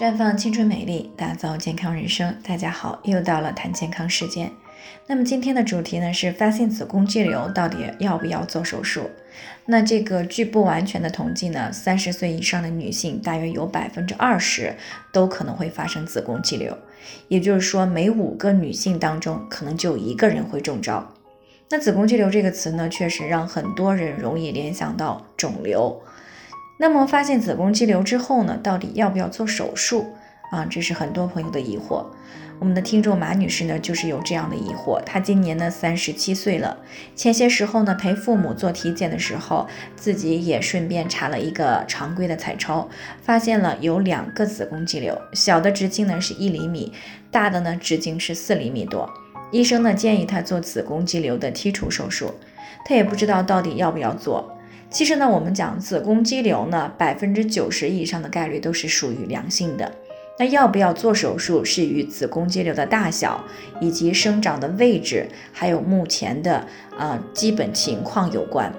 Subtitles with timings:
[0.00, 2.34] 绽放青春美丽，打造健康人生。
[2.42, 4.50] 大家好，又到了谈健康时间。
[5.06, 9.10] 那么今天的主题呢是发现子宫肌瘤到底要不要做手术？
[9.66, 14.74] 那这个据不完全的统计呢，三十岁以上的女性大约有百分之二十
[15.12, 16.74] 都可能会发生子宫肌瘤，
[17.28, 21.06] 也就是说每五个女性当中可能就一个人会中招。
[21.68, 26.00] 那子宫肌瘤这个词呢，确实让很多人容易联想到肿瘤。
[26.82, 30.14] 那么发现子宫肌瘤之后呢，到底要不要做手术
[30.50, 30.64] 啊？
[30.64, 32.06] 这是很多朋友的疑惑。
[32.58, 34.98] 我们的听众马女士呢，就是有这样的疑惑。
[35.04, 36.78] 她今年呢三十七岁了，
[37.14, 42.88] 前些时候呢陪父母做体检的时候，自己也顺便查了一个常规的彩超，
[43.20, 46.94] 发现了有两个子宫肌瘤，小的直径呢是一厘米，
[47.30, 49.06] 大的呢直径是四厘米多。
[49.52, 52.32] 医生呢建议她做子宫肌瘤的剔除手术，
[52.86, 54.56] 她也不知道到底要不要做。
[54.90, 59.90] 其实呢，我们讲子宫肌瘤呢，百分之九十以上的概率都是属于良性的。
[60.36, 63.44] 那要不要做手术，是与子宫肌瘤的大小
[63.80, 66.66] 以及生长的位置，还有目前的
[66.98, 68.72] 啊基本情况有关。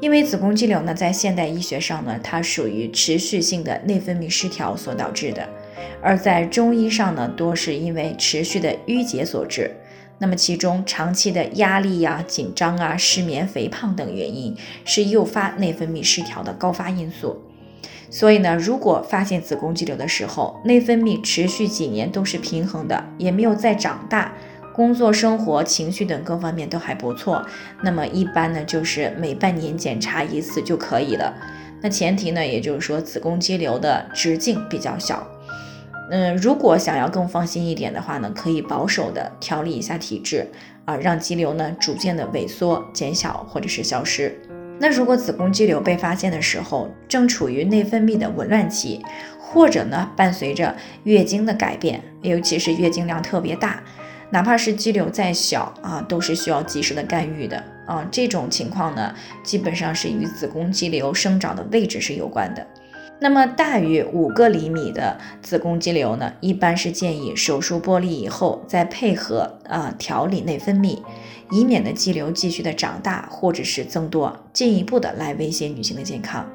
[0.00, 5.48] 因为子宫肌瘤呢，在现代医学上呢，它属于持续性的内分泌失调所导致的，
[6.02, 9.70] 而在中医上呢，多是因为持续的淤结所致。
[10.18, 17.42] 那么其中长期的压力呀、紧张啊、失眠、肥胖等原因是诱发内分泌失调的高发因素。
[18.08, 24.32] 所以呢，如果发现子宫肌瘤的时候，内分泌持续几年都是平衡的，也没有再长大，
[24.72, 27.44] 工作、生活、情绪等各方面都还不错，
[27.82, 31.34] 那么一般呢就是每半年检查一次就可以了。
[31.82, 35.26] 那前提呢，也就是说子宫肌瘤的直径比较小。
[36.10, 40.46] 嗯，如果想要更放心一点的话呢，可以保守的调理一下体质
[40.84, 44.38] 啊，让肌瘤呢逐渐的萎缩、减小或者是消失。
[44.78, 49.02] 那如果子宫肌瘤被发现的时候，正处于内分泌的紊乱期，
[49.40, 53.82] 或者呢伴随着月经的改变，尤其是月经量特别大，
[54.30, 58.06] 哪怕是肌瘤再小啊，都是需要及时的干预的啊。
[58.12, 62.64] 这种情况呢，基本上是与子宫肌瘤生长的位置是有关的。
[63.18, 70.98] 那么大于五个厘米的子宫肌瘤呢，一般是建议手术剥离以后，再配合啊调理内分泌，
[71.50, 76.46] 以免的肌瘤继续的长大或者是增多，进一步的来威胁女性的健康。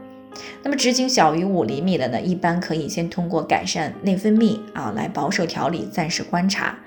[0.63, 6.77] 那么直径小于五厘米的呢，一般可以先通过改善内分泌啊来保守调理，暂时观察。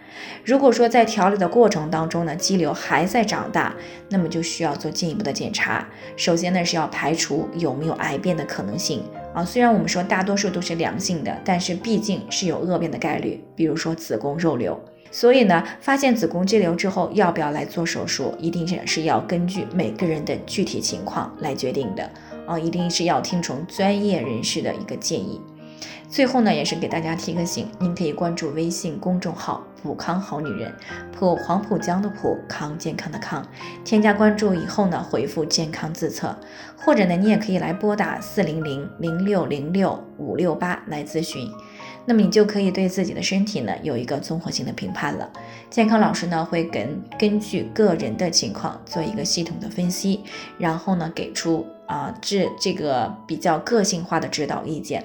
[0.45, 3.75] 如果说在调理的过程当中呢，肌瘤还在长大，
[4.09, 5.87] 那么就需要做进一步的检查。
[6.17, 9.03] 首先呢是要排除有没有癌变的可能性
[9.34, 9.45] 啊。
[9.45, 14.81] 虽然我们说大多数都是良性的，但是毕竟是有恶变的概率，比如说子宫肉瘤。
[15.11, 22.11] 所以呢，发现子宫肌瘤之后要不要来做手术，一定是是要根据每个人的具体情况来决定的
[22.47, 25.41] 啊，一定是要听从专业人士的一个建议。
[26.09, 30.72] 最后呢，也是给大家提个醒，您可以关注微信公众号“普康好女人”，
[31.12, 33.45] 普黄浦江的普康健康的康，
[33.84, 36.37] 添加关注以后呢，回复健康自测，
[36.77, 41.50] 或者呢，你也可以来拨打四零零零六零六五六八来咨询，
[42.05, 45.28] 那么你就可以对自己的身体呢有一个综合性的评判了。
[45.69, 50.23] 健康老师呢会根根据个人的情况做一个系统的分析，
[50.59, 55.05] 然后呢给出啊这这个比较个性化的指导意见。